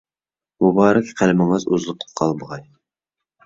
مۇبارەك 0.65 1.11
قەلىمىڭىز 1.21 1.67
ئۈزۈلۈپ 1.77 2.09
قالمىغاي. 2.23 2.69